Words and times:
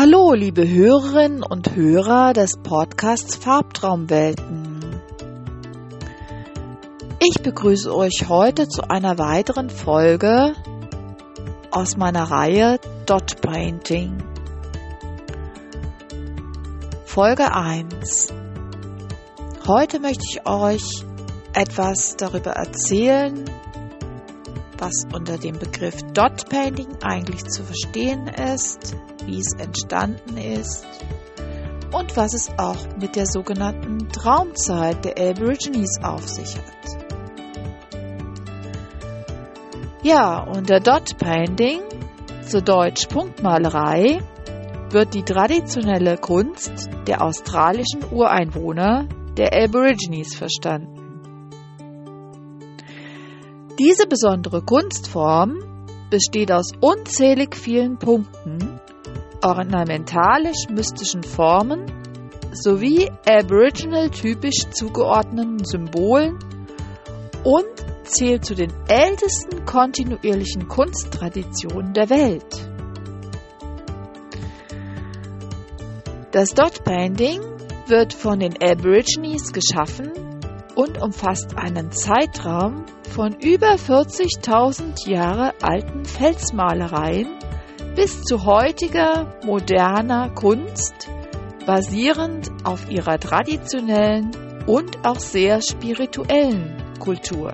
Hallo, 0.00 0.32
liebe 0.32 0.68
Hörerinnen 0.68 1.42
und 1.42 1.74
Hörer 1.74 2.32
des 2.32 2.56
Podcasts 2.62 3.34
Farbtraumwelten. 3.34 5.00
Ich 7.18 7.42
begrüße 7.42 7.92
euch 7.92 8.28
heute 8.28 8.68
zu 8.68 8.88
einer 8.88 9.18
weiteren 9.18 9.70
Folge 9.70 10.54
aus 11.72 11.96
meiner 11.96 12.30
Reihe 12.30 12.78
Dot 13.06 13.40
Painting. 13.40 14.22
Folge 17.04 17.52
1. 17.52 18.32
Heute 19.66 19.98
möchte 19.98 20.22
ich 20.30 20.46
euch 20.46 21.04
etwas 21.54 22.14
darüber 22.16 22.52
erzählen, 22.52 23.44
was 24.78 25.04
unter 25.12 25.38
dem 25.38 25.58
Begriff 25.58 25.96
Dot 26.14 26.48
Painting 26.48 26.88
eigentlich 27.02 27.44
zu 27.44 27.64
verstehen 27.64 28.28
ist, 28.28 28.96
wie 29.24 29.40
es 29.40 29.52
entstanden 29.58 30.36
ist 30.36 30.86
und 31.92 32.16
was 32.16 32.34
es 32.34 32.50
auch 32.58 32.76
mit 33.00 33.16
der 33.16 33.26
sogenannten 33.26 34.08
Traumzeit 34.10 35.04
der 35.04 35.18
Aborigines 35.18 35.98
auf 36.02 36.28
sich 36.28 36.56
hat. 36.56 37.08
Ja, 40.02 40.42
unter 40.44 40.80
Dot 40.80 41.18
Painting, 41.18 41.80
zu 42.42 42.62
Deutsch 42.62 43.06
Punktmalerei, 43.08 44.20
wird 44.90 45.12
die 45.12 45.22
traditionelle 45.22 46.16
Kunst 46.16 46.88
der 47.06 47.22
australischen 47.22 48.04
Ureinwohner, 48.10 49.06
der 49.36 49.52
Aborigines, 49.52 50.34
verstanden. 50.34 50.97
Diese 53.78 54.08
besondere 54.08 54.60
Kunstform 54.62 55.60
besteht 56.10 56.50
aus 56.50 56.72
unzählig 56.80 57.54
vielen 57.54 57.96
Punkten, 57.96 58.80
ornamentalisch-mystischen 59.40 61.22
Formen 61.22 61.86
sowie 62.52 63.08
aboriginal-typisch 63.24 64.68
zugeordneten 64.72 65.64
Symbolen 65.64 66.40
und 67.44 67.68
zählt 68.02 68.44
zu 68.44 68.56
den 68.56 68.72
ältesten 68.88 69.64
kontinuierlichen 69.64 70.66
Kunsttraditionen 70.66 71.92
der 71.92 72.10
Welt. 72.10 72.68
Das 76.32 76.52
Dot 76.52 76.82
Painting 76.82 77.40
wird 77.86 78.12
von 78.12 78.40
den 78.40 78.54
Aborigines 78.60 79.52
geschaffen 79.52 80.10
und 80.74 81.00
umfasst 81.00 81.56
einen 81.56 81.92
Zeitraum 81.92 82.84
von 83.08 83.34
über 83.40 83.74
40.000 83.74 85.08
Jahre 85.08 85.54
alten 85.62 86.04
Felsmalereien 86.04 87.38
bis 87.96 88.22
zu 88.22 88.44
heutiger 88.44 89.38
moderner 89.44 90.30
Kunst, 90.30 91.08
basierend 91.66 92.50
auf 92.64 92.88
ihrer 92.90 93.18
traditionellen 93.18 94.30
und 94.66 95.04
auch 95.04 95.18
sehr 95.18 95.60
spirituellen 95.62 96.76
Kultur. 97.00 97.52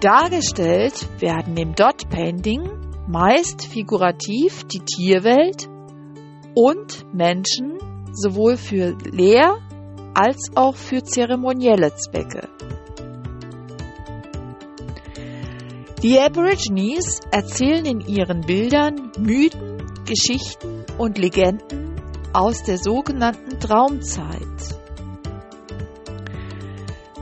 Dargestellt 0.00 1.08
werden 1.20 1.56
im 1.56 1.74
Dot 1.74 2.08
Painting 2.08 2.62
meist 3.06 3.66
figurativ 3.66 4.64
die 4.64 4.80
Tierwelt 4.80 5.68
und 6.54 7.06
Menschen 7.14 7.78
sowohl 8.12 8.56
für 8.56 8.96
Lehr- 9.04 9.58
als 10.14 10.50
auch 10.54 10.76
für 10.76 11.02
zeremonielle 11.02 11.94
Zwecke. 11.94 12.48
Die 16.02 16.18
Aborigines 16.18 17.20
erzählen 17.30 17.84
in 17.84 18.00
ihren 18.00 18.40
Bildern 18.40 19.12
Mythen, 19.18 19.82
Geschichten 20.06 20.84
und 20.96 21.18
Legenden 21.18 21.94
aus 22.32 22.62
der 22.62 22.78
sogenannten 22.78 23.60
Traumzeit. 23.60 24.78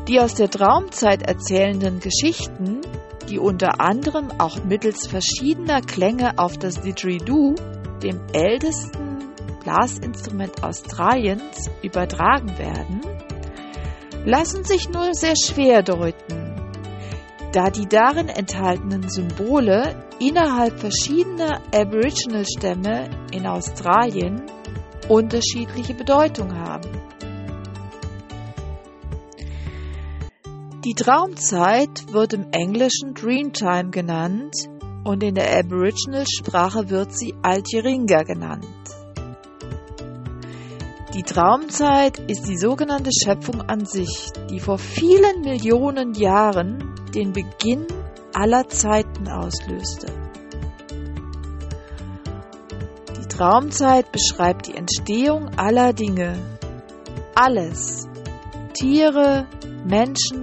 Die 0.07 0.21
aus 0.21 0.35
der 0.35 0.49
Traumzeit 0.49 1.23
erzählenden 1.23 1.99
Geschichten, 1.99 2.83
die 3.29 3.39
unter 3.39 3.81
anderem 3.81 4.31
auch 4.39 4.63
mittels 4.65 5.07
verschiedener 5.07 5.81
Klänge 5.81 6.39
auf 6.39 6.57
das 6.57 6.81
Didgeridoo, 6.81 7.57
dem 8.03 8.21
ältesten 8.33 9.08
Blasinstrument 9.69 10.65
Australiens, 10.65 11.71
übertragen 11.83 12.57
werden, 12.57 13.03
lassen 14.25 14.65
sich 14.65 14.89
nur 14.89 15.13
sehr 15.13 15.35
schwer 15.37 15.83
deuten, 15.83 16.73
da 17.53 17.69
die 17.69 17.87
darin 17.87 18.29
enthaltenen 18.29 19.11
Symbole 19.11 20.07
innerhalb 20.21 20.81
verschiedener 20.81 21.61
Aboriginal-Stämme 21.75 23.11
in 23.31 23.47
Australien 23.47 24.41
unterschiedliche 25.07 25.93
Bedeutung 25.93 26.51
haben. 26.55 26.91
Die 30.83 30.95
Traumzeit 30.95 32.11
wird 32.11 32.33
im 32.33 32.47
Englischen 32.53 33.13
Dreamtime 33.13 33.91
genannt 33.91 34.55
und 35.05 35.23
in 35.23 35.35
der 35.35 35.59
Aboriginal-Sprache 35.59 36.89
wird 36.89 37.13
sie 37.13 37.35
Altiringa 37.43 38.23
genannt. 38.23 38.65
Die 41.15 41.23
Traumzeit 41.23 42.19
ist 42.19 42.47
die 42.47 42.59
sogenannte 42.59 43.11
Schöpfung 43.11 43.63
an 43.63 43.87
sich, 43.87 44.31
die 44.51 44.61
vor 44.61 44.77
vielen 44.77 45.41
Millionen 45.41 46.13
Jahren 46.13 46.95
den 47.15 47.33
Beginn 47.33 47.87
aller 48.35 48.69
Zeiten 48.69 49.27
auslöste. 49.27 50.09
Die 53.17 53.27
Traumzeit 53.27 54.13
beschreibt 54.13 54.67
die 54.67 54.77
Entstehung 54.77 55.49
aller 55.57 55.95
Dinge. 55.95 56.37
Alles, 57.35 58.07
Tiere, 58.75 59.47
Menschen 59.87 60.43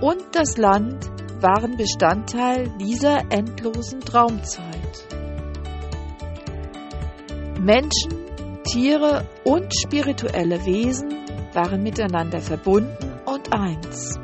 und 0.00 0.24
das 0.32 0.56
Land 0.56 1.08
waren 1.40 1.76
Bestandteil 1.76 2.72
dieser 2.80 3.30
endlosen 3.30 4.00
Traumzeit. 4.00 5.06
Menschen, 7.60 8.21
Tiere 8.64 9.26
und 9.44 9.72
spirituelle 9.74 10.64
Wesen 10.64 11.12
waren 11.52 11.82
miteinander 11.82 12.40
verbunden 12.40 13.20
und 13.26 13.52
eins. 13.52 14.18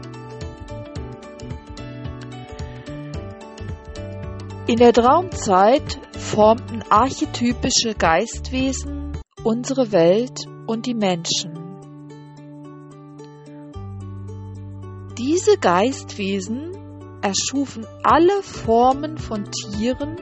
In 4.66 4.76
der 4.76 4.92
Traumzeit 4.92 5.98
formten 6.16 6.82
archetypische 6.90 7.94
Geistwesen 7.94 9.16
unsere 9.42 9.92
Welt 9.92 10.46
und 10.66 10.84
die 10.86 10.94
Menschen. 10.94 11.54
Diese 15.16 15.56
Geistwesen 15.56 16.76
erschufen 17.22 17.86
alle 18.02 18.42
Formen 18.42 19.16
von 19.18 19.50
Tieren, 19.50 20.16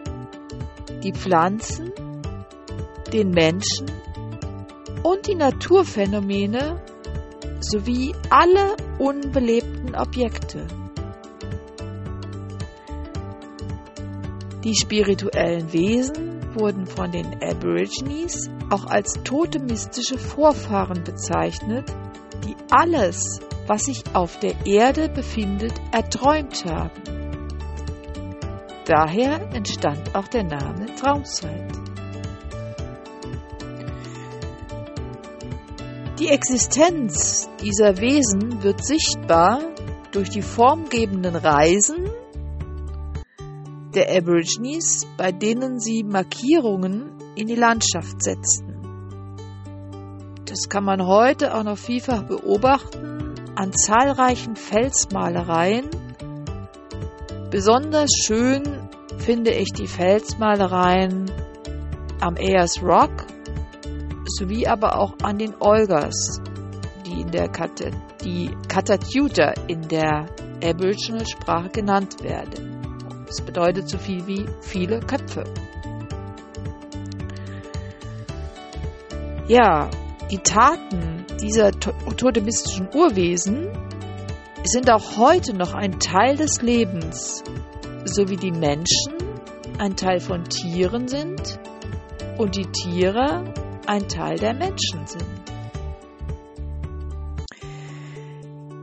die 1.03 1.13
Pflanzen, 1.13 1.93
den 3.13 3.31
Menschen 3.31 3.96
und 5.03 5.27
die 5.27 5.35
Naturphänomene 5.35 6.81
sowie 7.61 8.15
alle 8.31 8.77
unbelebten 8.99 9.95
Objekte. 9.95 10.67
Die 14.65 14.75
spirituellen 14.75 15.73
Wesen 15.73 16.41
wurden 16.55 16.87
von 16.87 17.13
den 17.13 17.27
Aborigines 17.43 18.51
auch 18.71 18.87
als 18.87 19.13
totemistische 19.23 20.19
Vorfahren 20.19 21.05
bezeichnet, 21.05 21.85
die 22.45 22.57
alles, 22.71 23.41
was 23.67 23.85
sich 23.85 24.03
auf 24.13 24.39
der 24.41 24.67
Erde 24.67 25.09
befindet, 25.09 25.75
erträumt 25.93 26.65
haben. 26.65 26.91
Daher 28.87 29.41
entstand 29.53 30.15
auch 30.15 30.29
der 30.29 30.45
Name 30.45 30.87
Traumzeit. 30.95 31.76
Die 36.19 36.29
Existenz 36.29 37.47
dieser 37.61 37.99
Wesen 38.01 38.63
wird 38.63 38.83
sichtbar 38.83 39.61
durch 40.13 40.31
die 40.31 40.41
formgebenden 40.41 41.37
Reisen 41.37 42.09
der 43.95 44.17
Aborigines, 44.17 45.07
bei 45.19 45.31
denen 45.31 45.79
sie 45.79 46.05
Markierungen 46.05 47.11
in 47.35 47.47
die 47.47 47.55
Landschaft 47.55 48.23
setzten. 48.23 48.77
Das 50.47 50.71
kann 50.71 50.85
man 50.85 51.07
heute 51.07 51.55
auch 51.55 51.65
noch 51.65 51.77
vielfach 51.77 52.23
beobachten 52.23 53.35
an 53.55 53.75
zahlreichen 53.75 54.57
Felsmalereien. 54.57 55.91
Besonders 57.51 58.11
schön 58.25 58.89
finde 59.19 59.51
ich 59.51 59.69
die 59.75 59.87
Felsmalereien 59.87 61.31
am 62.21 62.37
Ayers 62.37 62.83
Rock 62.83 63.36
sowie 64.29 64.67
aber 64.67 64.99
auch 64.99 65.15
an 65.23 65.39
den 65.39 65.55
Olgas, 65.61 66.41
die 67.07 67.21
in 67.21 67.31
der 67.31 67.49
Kat 67.49 67.83
die 68.25 68.51
Katatuta 68.69 69.53
in 69.69 69.83
der 69.89 70.27
Aboriginal 70.63 71.27
Sprache 71.27 71.69
genannt 71.71 72.23
werden. 72.23 72.77
Das 73.27 73.41
bedeutet 73.41 73.89
so 73.89 73.99
viel 73.99 74.27
wie 74.27 74.47
viele 74.61 75.01
Köpfe. 75.01 75.45
Ja, 79.49 79.91
die 80.31 80.39
Taten 80.39 81.25
dieser 81.41 81.71
totemistischen 81.71 82.89
Urwesen 82.93 83.69
sind 84.65 84.91
auch 84.91 85.17
heute 85.17 85.55
noch 85.55 85.75
ein 85.75 86.01
Teil 86.01 86.37
des 86.37 86.63
Lebens, 86.63 87.45
so 88.05 88.29
wie 88.29 88.37
die 88.37 88.51
Menschen 88.51 89.13
ein 89.79 89.95
Teil 89.95 90.19
von 90.19 90.45
Tieren 90.45 91.07
sind 91.07 91.61
und 92.39 92.57
die 92.57 92.67
Tiere 92.67 93.45
ein 93.89 94.09
Teil 94.09 94.39
der 94.39 94.55
Menschen 94.55 95.07
sind. 95.07 95.57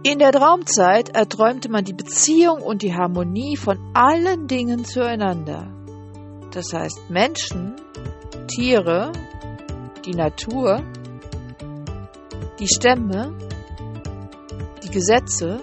In 0.06 0.20
der 0.20 0.34
Traumzeit 0.34 1.16
erträumte 1.16 1.70
man 1.70 1.86
die 1.86 1.94
Beziehung 1.94 2.62
und 2.62 2.82
die 2.82 2.94
Harmonie 2.94 3.56
von 3.56 3.80
allen 3.94 4.48
Dingen 4.48 4.84
zueinander. 4.84 5.68
Das 6.52 6.74
heißt 6.74 7.10
Menschen, 7.10 7.76
Tiere, 8.48 9.14
die 10.06 10.14
Natur, 10.14 10.84
die 12.60 12.68
Stämme, 12.68 13.34
die 14.84 14.90
Gesetze, 14.90 15.62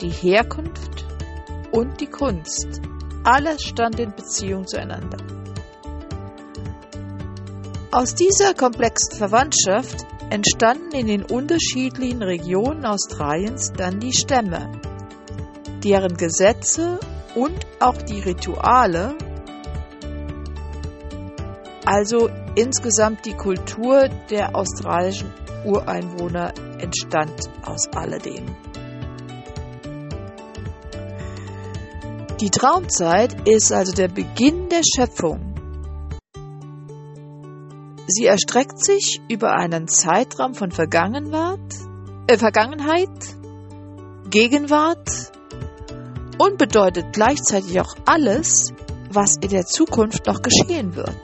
die 0.00 0.10
Herkunft 0.10 1.04
und 1.72 2.00
die 2.00 2.08
Kunst. 2.08 2.80
Alles 3.22 3.62
stand 3.62 4.00
in 4.00 4.14
Beziehung 4.14 4.66
zueinander. 4.66 5.35
Aus 7.92 8.14
dieser 8.14 8.52
komplexen 8.54 9.16
Verwandtschaft 9.16 10.06
entstanden 10.30 10.92
in 10.92 11.06
den 11.06 11.22
unterschiedlichen 11.22 12.22
Regionen 12.22 12.84
Australiens 12.84 13.72
dann 13.72 14.00
die 14.00 14.12
Stämme, 14.12 14.72
deren 15.84 16.16
Gesetze 16.16 16.98
und 17.34 17.66
auch 17.80 17.96
die 18.02 18.20
Rituale, 18.20 19.14
also 21.84 22.28
insgesamt 22.56 23.24
die 23.24 23.34
Kultur 23.34 24.08
der 24.30 24.56
australischen 24.56 25.32
Ureinwohner 25.64 26.52
entstand 26.78 27.48
aus 27.64 27.88
alledem. 27.94 28.44
Die 32.40 32.50
Traumzeit 32.50 33.48
ist 33.48 33.72
also 33.72 33.92
der 33.92 34.08
Beginn 34.08 34.68
der 34.68 34.82
Schöpfung. 34.82 35.55
Sie 38.08 38.26
erstreckt 38.26 38.84
sich 38.84 39.20
über 39.28 39.52
einen 39.52 39.88
Zeitraum 39.88 40.54
von 40.54 40.70
Vergangenheit, 40.70 41.58
äh, 42.28 42.38
Vergangenheit, 42.38 43.10
Gegenwart 44.30 45.32
und 46.38 46.56
bedeutet 46.56 47.12
gleichzeitig 47.12 47.80
auch 47.80 47.96
alles, 48.04 48.72
was 49.10 49.36
in 49.40 49.50
der 49.50 49.66
Zukunft 49.66 50.26
noch 50.26 50.40
geschehen 50.42 50.94
wird. 50.94 51.18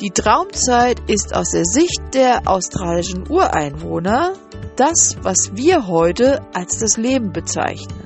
Die 0.00 0.10
Traumzeit 0.10 1.00
ist 1.10 1.34
aus 1.34 1.50
der 1.50 1.64
Sicht 1.64 2.14
der 2.14 2.42
australischen 2.46 3.28
Ureinwohner 3.28 4.34
das, 4.76 5.16
was 5.22 5.50
wir 5.54 5.88
heute 5.88 6.40
als 6.54 6.78
das 6.78 6.96
Leben 6.96 7.32
bezeichnen. 7.32 7.97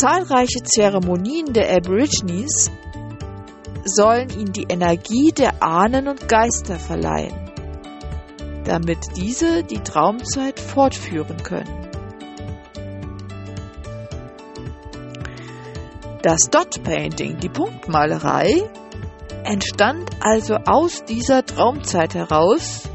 Zahlreiche 0.00 0.62
Zeremonien 0.62 1.52
der 1.52 1.76
Aborigines 1.76 2.70
sollen 3.84 4.30
ihnen 4.30 4.50
die 4.50 4.64
Energie 4.66 5.30
der 5.30 5.62
Ahnen 5.62 6.08
und 6.08 6.26
Geister 6.26 6.76
verleihen, 6.76 7.34
damit 8.64 8.96
diese 9.18 9.62
die 9.62 9.80
Traumzeit 9.82 10.58
fortführen 10.58 11.36
können. 11.42 11.86
Das 16.22 16.48
Dot 16.50 16.82
Painting, 16.82 17.38
die 17.38 17.50
Punktmalerei, 17.50 18.70
entstand 19.44 20.08
also 20.20 20.54
aus 20.64 21.04
dieser 21.04 21.44
Traumzeit 21.44 22.14
heraus 22.14 22.88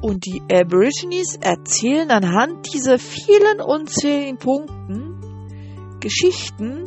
und 0.00 0.24
die 0.24 0.40
Aborigines 0.50 1.36
erzählen 1.38 2.10
anhand 2.10 2.72
dieser 2.72 2.98
vielen 2.98 3.60
unzähligen 3.60 4.38
Punkten 4.38 5.09
Geschichten, 6.00 6.84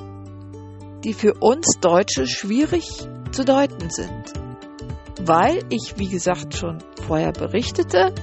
die 1.04 1.14
für 1.14 1.34
uns 1.40 1.80
Deutsche 1.80 2.28
schwierig 2.28 2.86
zu 3.32 3.46
deuten 3.46 3.90
sind. 3.90 4.34
Weil 5.22 5.60
ich, 5.70 5.94
wie 5.98 6.10
gesagt, 6.10 6.56
schon 6.56 6.80
vorher 7.06 7.32
berichtete, 7.32 8.14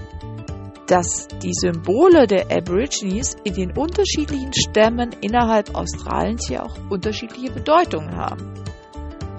dass 0.86 1.28
die 1.28 1.54
Symbole 1.54 2.26
der 2.26 2.50
Aborigines 2.50 3.36
in 3.44 3.54
den 3.54 3.76
unterschiedlichen 3.76 4.52
Stämmen 4.52 5.10
innerhalb 5.20 5.74
Australiens 5.74 6.48
ja 6.48 6.64
auch 6.64 6.76
unterschiedliche 6.90 7.52
Bedeutungen 7.52 8.16
haben. 8.16 8.54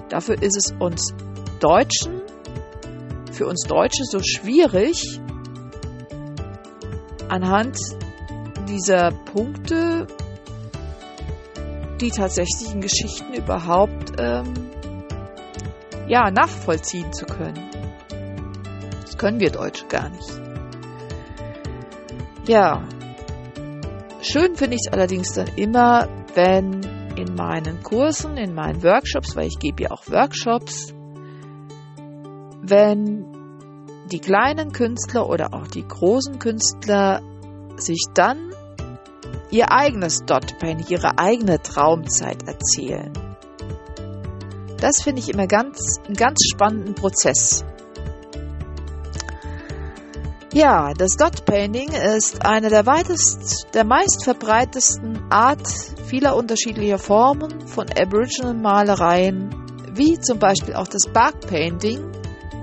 Dafür 0.08 0.40
ist 0.42 0.56
es 0.56 0.74
uns 0.78 1.14
Deutschen, 1.60 2.22
für 3.32 3.46
uns 3.46 3.66
Deutsche 3.66 4.04
so 4.04 4.20
schwierig, 4.22 5.20
anhand 7.28 7.76
dieser 8.68 9.10
Punkte 9.10 10.06
die 12.02 12.10
tatsächlichen 12.10 12.80
Geschichten 12.80 13.32
überhaupt 13.32 14.12
ähm, 14.18 14.52
ja, 16.08 16.30
nachvollziehen 16.30 17.12
zu 17.12 17.24
können. 17.24 17.70
Das 19.02 19.16
können 19.16 19.38
wir 19.38 19.50
Deutsche 19.50 19.86
gar 19.86 20.08
nicht. 20.08 20.40
Ja, 22.46 22.82
schön 24.20 24.56
finde 24.56 24.74
ich 24.74 24.82
es 24.86 24.92
allerdings 24.92 25.32
dann 25.32 25.46
immer, 25.56 26.08
wenn 26.34 26.82
in 27.16 27.34
meinen 27.36 27.82
Kursen, 27.82 28.36
in 28.36 28.52
meinen 28.52 28.82
Workshops, 28.82 29.36
weil 29.36 29.46
ich 29.46 29.58
gebe 29.60 29.84
ja 29.84 29.90
auch 29.92 30.08
Workshops, 30.08 30.92
wenn 32.62 33.26
die 34.10 34.18
kleinen 34.18 34.72
Künstler 34.72 35.28
oder 35.28 35.54
auch 35.54 35.68
die 35.68 35.86
großen 35.86 36.38
Künstler 36.40 37.20
sich 37.76 38.04
dann 38.14 38.52
ihr 39.52 39.70
eigenes 39.70 40.24
Dotpain, 40.24 40.84
ihre 40.88 41.18
eigene 41.18 41.62
Traumzeit 41.62 42.42
erzählen. 42.48 43.12
Das 44.78 45.02
finde 45.02 45.20
ich 45.20 45.28
immer 45.28 45.46
ganz, 45.46 45.98
einen 46.06 46.16
ganz 46.16 46.40
spannenden 46.52 46.94
Prozess. 46.94 47.64
Ja, 50.54 50.92
das 50.92 51.16
Dot 51.16 51.44
Painting 51.46 51.92
ist 51.92 52.44
eine 52.44 52.68
der 52.68 52.84
weitest, 52.84 53.68
der 53.72 53.84
meistverbreitesten 53.84 55.30
Art 55.30 55.66
vieler 56.06 56.36
unterschiedlicher 56.36 56.98
Formen 56.98 57.66
von 57.68 57.86
Aboriginal 57.90 58.54
Malereien, 58.54 59.54
wie 59.94 60.18
zum 60.20 60.38
Beispiel 60.38 60.74
auch 60.74 60.88
das 60.88 61.10
Bark 61.12 61.40
Painting, 61.46 62.12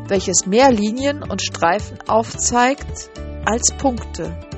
welches 0.07 0.45
mehr 0.45 0.71
Linien 0.71 1.23
und 1.23 1.41
Streifen 1.41 1.97
aufzeigt 2.07 3.09
als 3.45 3.71
Punkte. 3.77 4.48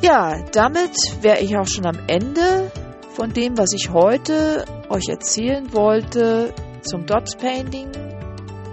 Ja, 0.00 0.40
damit 0.52 0.94
wäre 1.22 1.40
ich 1.40 1.56
auch 1.56 1.66
schon 1.66 1.84
am 1.84 1.98
Ende 2.06 2.70
von 3.14 3.32
dem, 3.32 3.58
was 3.58 3.72
ich 3.72 3.90
heute 3.90 4.64
euch 4.88 5.08
erzählen 5.08 5.72
wollte 5.72 6.54
zum 6.82 7.04
Dot 7.04 7.36
Painting 7.38 7.90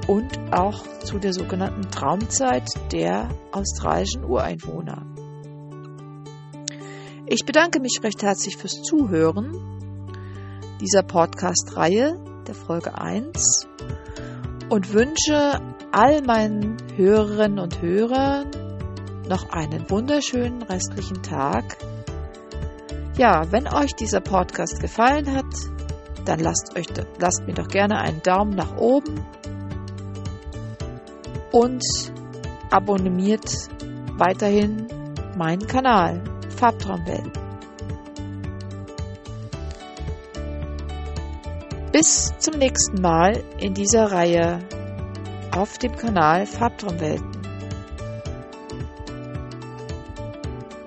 und 0.07 0.37
auch 0.51 0.83
zu 0.99 1.17
der 1.17 1.33
sogenannten 1.33 1.89
Traumzeit 1.89 2.69
der 2.91 3.29
australischen 3.51 4.23
Ureinwohner. 4.23 5.03
Ich 7.25 7.43
bedanke 7.43 7.79
mich 7.79 7.99
recht 8.03 8.21
herzlich 8.21 8.55
fürs 8.55 8.83
Zuhören 8.83 9.51
dieser 10.79 11.01
Podcast-Reihe 11.01 12.19
der 12.47 12.53
Folge 12.53 12.99
1 12.99 13.67
und 14.69 14.93
wünsche 14.93 15.59
all 15.91 16.21
meinen 16.21 16.77
Hörerinnen 16.95 17.57
und 17.57 17.81
Hörern 17.81 18.51
noch 19.27 19.49
einen 19.49 19.89
wunderschönen 19.89 20.61
restlichen 20.63 21.21
Tag. 21.21 21.77
Ja, 23.17 23.51
wenn 23.51 23.67
euch 23.67 23.93
dieser 23.95 24.19
Podcast 24.19 24.79
gefallen 24.79 25.33
hat, 25.33 25.45
dann 26.25 26.39
lasst, 26.39 26.75
euch, 26.75 26.87
lasst 27.19 27.43
mir 27.45 27.53
doch 27.53 27.67
gerne 27.67 27.99
einen 27.99 28.21
Daumen 28.21 28.55
nach 28.55 28.75
oben 28.77 29.23
und 31.51 31.83
abonniert 32.71 33.69
weiterhin 34.17 34.87
meinen 35.37 35.65
Kanal 35.67 36.21
Farbtraumwelt. 36.57 37.31
Bis 41.91 42.33
zum 42.39 42.59
nächsten 42.59 43.01
Mal 43.01 43.41
in 43.57 43.73
dieser 43.73 44.11
Reihe 44.11 44.59
auf 45.55 45.77
dem 45.77 45.95
Kanal 45.95 46.45
Farbtraumwelten. 46.45 47.34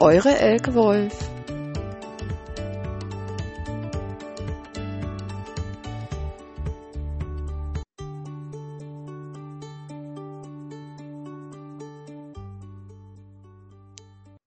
Eure 0.01 0.39
Elke 0.39 0.75
Wolf. 0.75 1.29